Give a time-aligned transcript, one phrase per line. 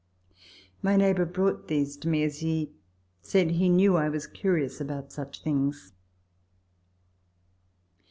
[0.81, 2.71] My neighbour brought these to me, as he
[3.21, 5.93] said he knew I was curious about such things.